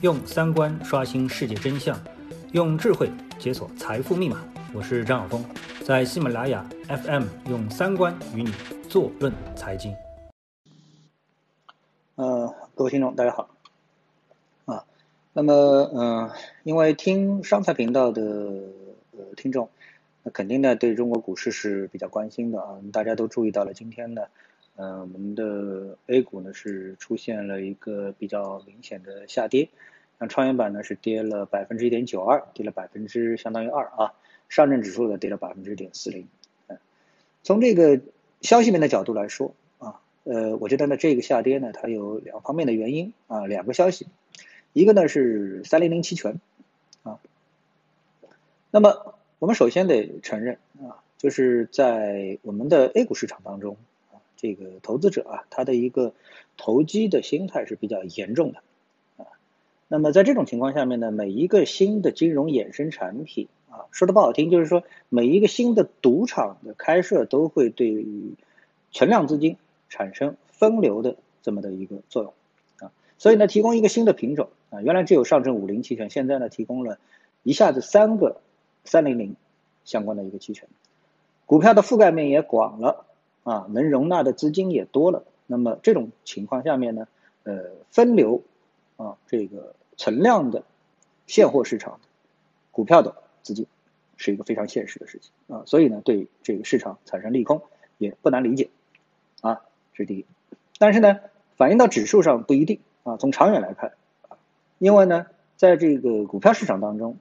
[0.00, 1.98] 用三观刷新世界真相，
[2.52, 4.44] 用智慧解锁财富密码。
[4.72, 5.44] 我是张晓峰，
[5.84, 8.52] 在喜马拉雅 FM 用三观与你
[8.88, 9.92] 坐论财经。
[12.14, 13.48] 呃，各位听众，大家好。
[14.66, 14.84] 啊，
[15.32, 15.52] 那么，
[15.92, 16.30] 嗯，
[16.62, 19.68] 因为听商财频道的呃听众，
[20.22, 22.78] 那肯定呢对中国股市是比较关心的啊。
[22.92, 24.22] 大家都注意到了，今天呢。
[24.80, 29.70] 嗯，我们的 A 股呢是出现了一个比较明显的下跌，
[30.18, 34.14] 那创业板呢是跌了百分之一点九二，跌了百分之相当于二啊，
[34.48, 36.28] 上证指数呢跌了百分之点四零。
[36.68, 36.78] 嗯，
[37.42, 38.00] 从这个
[38.40, 44.06] 消息面的角度来说啊，呃，我觉得呢这个下跌呢它有两方面的原因啊，两个消息，
[44.72, 46.40] 一个呢是三零零期权
[47.02, 47.18] 啊，
[48.70, 53.76] 那么我们首先得承认啊，就是在我们的 A 股市场当中。
[54.40, 56.14] 这个投资者啊，他的一个
[56.56, 58.60] 投机的心态是比较严重的
[59.16, 59.26] 啊。
[59.88, 68.34] 那么在这种情况下面呢，每一个新的金融衍生产品啊，说的不好听，就是说每一个新的赌场的开设都会对于
[68.92, 69.56] 存量资金
[69.88, 72.32] 产生分流的这么的一个作用
[72.78, 72.92] 啊。
[73.18, 77.00] 所以呢，提供一个新的品种啊，原来只有上证五零期权，现在呢提供了
[77.42, 78.40] 一下子三个
[78.84, 79.34] 三零零
[79.84, 80.68] 相关的一个期权，
[81.44, 83.04] 股票的覆盖面也广了。
[83.48, 87.08] 啊，能容纳的资金也多了，那么这种情况下面呢，
[87.44, 88.42] 呃，分流
[88.98, 90.64] 啊，这个存量的
[91.26, 91.98] 现货市场
[92.72, 93.66] 股票的资金
[94.18, 97.62] 是一个非常现实的事情啊，所以呢，对这个市场产生利空
[97.96, 98.68] 也不难理解
[99.40, 99.62] 啊，
[99.94, 100.26] 这是第一。
[100.78, 101.18] 但是呢，
[101.56, 103.94] 反映到指数上不一定啊，从长远来看
[104.28, 104.36] 啊，
[104.76, 105.26] 因为呢，
[105.56, 107.16] 在这个股票市场当中，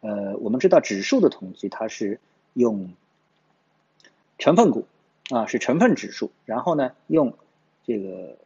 [0.00, 2.20] 呃，我们知道指数的统计它是
[2.52, 2.92] 用
[4.38, 4.86] 成分股。
[5.30, 7.36] 啊，是成分指数，然后呢，用
[7.84, 8.36] 这个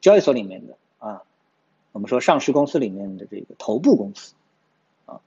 [0.00, 1.24] 交易所里面的啊，
[1.90, 4.34] 我们说上市公司里面的这个头部公司
[5.04, 5.20] 啊，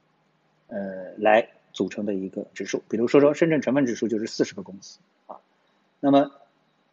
[0.68, 2.82] 呃，来组成的一个指数。
[2.88, 5.42] 比如说说深圳成分指数就是四十个公司啊，
[6.00, 6.32] 那么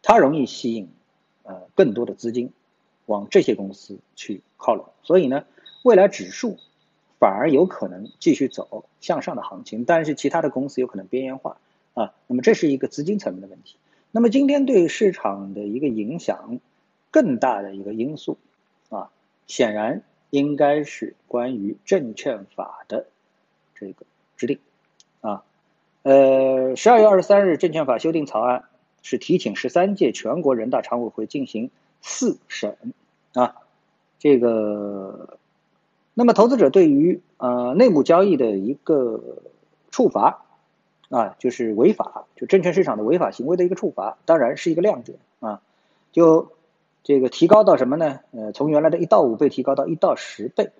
[0.02, 0.88] 它容易吸引
[1.44, 2.52] 呃更多的资金
[3.06, 5.44] 往这些公司去靠拢，所以呢，
[5.84, 6.58] 未来指数
[7.20, 11.56] 反而有可能继续走向上的行情，但是其他的公司有可能边缘化。
[11.94, 13.76] 啊，那么这是一个资金层面的问题。
[14.10, 16.60] 那么今天对市场的一个影响
[17.10, 18.38] 更大的一个因素
[18.90, 19.10] 啊，
[19.46, 23.06] 显然应该是关于证券法的
[23.74, 24.04] 这个
[24.36, 24.58] 制定
[25.20, 25.44] 啊。
[26.02, 28.64] 呃，十二月二十三日，证券法修订草案
[29.02, 31.70] 是提请十三届全国人大常委会进行
[32.00, 32.76] 四审
[33.34, 33.56] 啊。
[34.18, 35.38] 这个，
[36.14, 39.42] 那么投资者对于呃内幕交易的一个
[39.90, 40.44] 处罚。
[41.12, 45.60] 啊，就是违法，就证券市场的违法行为的一个处罚，当然是一个亮点啊。
[46.10, 46.52] 就
[47.04, 48.20] 这个提高到什么呢？
[48.30, 50.70] 呃，从原来的一到五倍提高到一到十倍，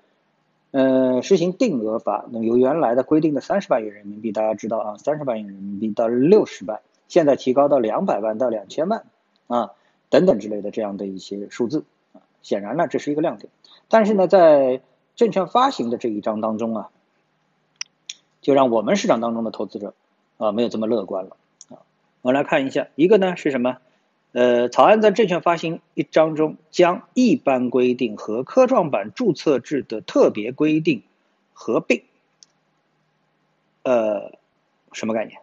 [0.70, 9.04] 呃，实行定额罚，那由原来的规定的三十万元人民币，大家知道啊，三十万元人民币到六十万，现在提高到两百万到两千万
[9.48, 9.72] 啊，
[10.08, 11.84] 等等之类的这样的一些数字，
[12.40, 13.50] 显然呢这是一个亮点。
[13.88, 14.80] 但是呢，在
[15.14, 16.90] 证券发行的这一章当中啊，
[18.40, 19.92] 就让我们市场当中的投资者。
[20.42, 21.36] 啊，没有这么乐观了
[21.68, 21.86] 啊！
[22.20, 23.78] 我们来看一下，一个呢是什么？
[24.32, 31.04] 呃，草案在证券发行一章中将一般规定和科创板注册制的特别规定
[31.52, 32.02] 合并。
[33.84, 34.32] 呃，
[34.92, 35.38] 什么概念？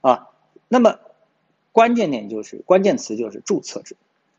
[0.00, 0.30] 啊，
[0.66, 0.98] 那么
[1.70, 3.94] 关键点就是关键词就是注册制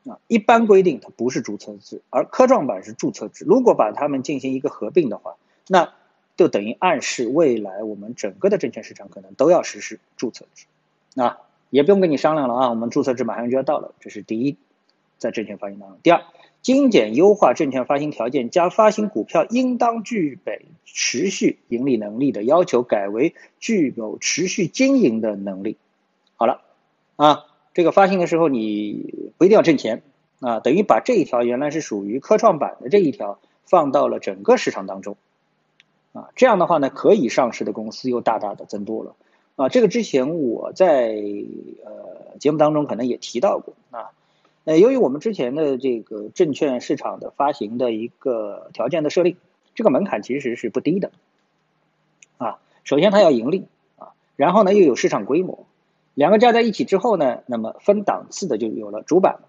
[0.05, 0.19] 啊。
[0.27, 3.45] 一般规定它不是注册制，而科创板是注册制。
[3.45, 5.37] 如果把它们进行一个合并的话，
[5.69, 5.93] 那。
[6.39, 10.67] 就等于暗示未来我们整个的证券市场可能都要实施注册制，
[11.21, 11.39] 啊，
[11.69, 14.55] 也不用跟你商量了啊，我们注册制马上就要到了，这是第一，
[15.17, 15.97] 在证券发行当中。
[16.01, 16.21] 第二，
[16.61, 25.75] 精简优化证券发行条件，将发行股票应当具备持续盈利能力的要求改为具有持续经营的能力。
[26.37, 26.61] 好了，
[27.17, 30.03] 啊，这个发行的时候你不一定要挣钱
[30.39, 35.17] 啊，等于把这一条原来是属于科创板的这一条放到了整个市场当中。
[36.13, 39.15] 啊，这样的话呢，可以上市的公司又大大的增多了。
[39.55, 41.09] 啊，这个之前我在
[41.85, 44.11] 呃节目当中可能也提到过啊。
[44.65, 49.37] 呃，由于我们之前的这个证券市场的发行的一个条件的设立，
[49.75, 51.11] 这个门槛其实是不低的。
[52.37, 53.65] 啊，首先它要盈利
[53.97, 55.65] 啊，然后呢又有市场规模，
[56.13, 59.39] 两个加在一起之后呢，那么分档次的就有了主板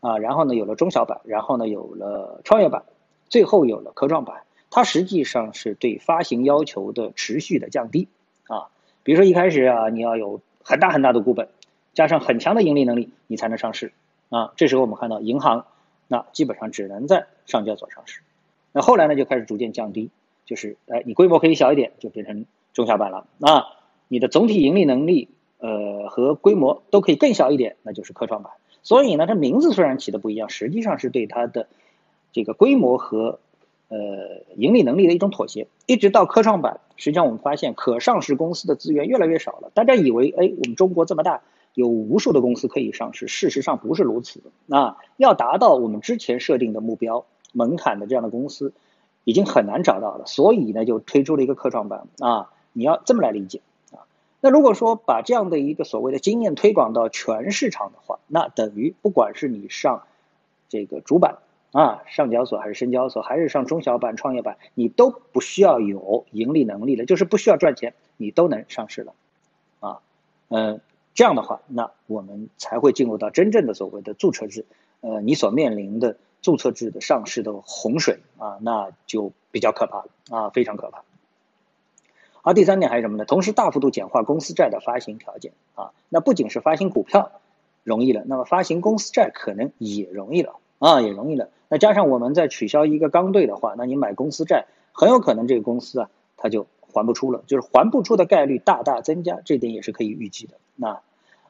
[0.00, 2.82] 啊，然后呢有了中小板，然后呢有了创业板，
[3.28, 4.42] 最后有了科创板。
[4.70, 8.08] 它实际上是对发行要求的持续的降低，
[8.46, 8.68] 啊，
[9.02, 11.48] 比如说一开始啊，你要有很大很大的股本，
[11.92, 13.92] 加上很强的盈利能力，你才能上市，
[14.28, 15.66] 啊，这时候我们看到银行，
[16.06, 18.20] 那基本上只能在上交所上市。
[18.72, 20.10] 那后来呢，就开始逐渐降低，
[20.46, 23.64] 就是哎，你规模可以小一点，就变成中小板了啊。
[24.06, 25.28] 你的总体盈利能力
[25.58, 28.52] 呃和规模都可以更小一点，那就是科创板。
[28.84, 31.66] 所以呢，它名字虽然起的不一样，实际上是对它的
[32.32, 33.40] 这个规模和
[33.90, 35.66] 呃盈利能力的一种妥协。
[35.84, 39.70] 一直到科创板，实际上我们发现可上市公司的资源越来越少了。
[39.74, 41.42] 大家以为哎，我们中国这么大，
[41.74, 44.40] 有无数的公司可以上市，事实上不是如此。
[44.70, 48.72] 啊，要达到我们之前设定的目标门槛的这样的公司，
[49.24, 50.24] 已经很难找到了。
[50.26, 53.60] 所以呢，就推出了一个科创板啊，你要这么来理解
[53.90, 54.06] 啊。
[54.40, 60.04] 那如果说把这样的一个所谓的经验推广到全市场的话，那等于不管是你上
[60.68, 61.38] 这个主板
[61.72, 69.14] 啊，上交所还是深交所，还是上中小板、创业板，你都不需要有盈利能力了，就是不需要赚钱，你都能上市了，
[69.78, 70.00] 啊，
[70.48, 70.80] 嗯，
[71.14, 74.64] 这样的话，那我们才会进入到真正的所谓的注册制，
[75.00, 81.04] 呃，你所面临的注册制的上市的洪水啊，那就比较可怕了啊，非常可怕。
[82.42, 83.24] 而第三点还是什么呢？
[83.24, 87.30] 同时大幅度简化公司债的发行条件啊，那不仅是发行股票
[87.84, 91.50] 容易了，那么发行公司债可能也容易了啊，也容易了。
[91.68, 100.54] 那加上我们再取消一个刚兑的话，那你买公司债很有可能这个公司啊，它就还不出了，就是还不出的概率大大增加，这点也是可以预计的。
[100.74, 101.00] 那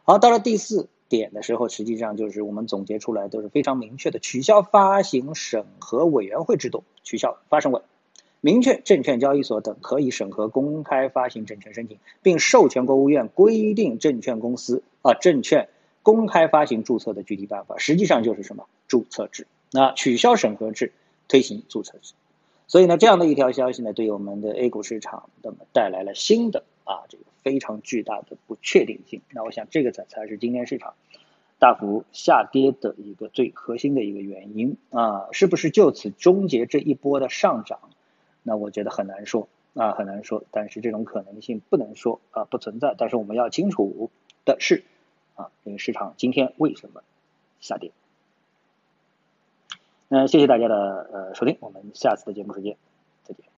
[0.05, 7.81] 好，到了第四点的时候，实际上就是我们总结出来都是非常明确的，取消发行审核委员会制度，取消发审委。
[8.43, 15.69] 明确证券交易所等可以审核公开发行证券申请，并授权国务院规定证券公司啊证券
[16.03, 19.47] 公开发行注册的具体办法，实际上就是什么注册制？
[19.71, 20.93] 那取消审核制，
[21.29, 22.13] 推行注册制。
[22.67, 29.23] 所以呢，这样的一条消息呢，对我们的 A 股市场那么带来了新的啊这个非常巨大的不确定性。
[29.33, 30.95] 那我想这个才才是今天市场
[31.59, 37.79] 大幅下跌的一个最核心的一个原因啊，是不是就此终结这一波的上涨？
[38.43, 40.45] 那我觉得很难说啊，很难说。
[40.51, 42.95] 但是这种可能性不能说啊不存在。
[42.99, 44.11] 但是我们要清楚
[44.45, 44.83] 的是
[45.35, 47.03] 啊，这个市场今天为什么
[47.61, 47.93] 下跌？
[50.13, 52.77] 那谢谢大家的呃收听，我们下次的节目时间
[53.23, 53.45] 再见。